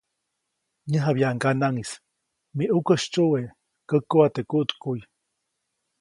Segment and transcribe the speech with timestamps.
[0.91, 1.75] Nyäjabyaʼuŋ ŋganaʼŋ
[2.55, 3.41] -¡mi ʼukä sytsyuwe,
[3.89, 5.01] käkuʼa teʼ kuʼtkuʼy!‒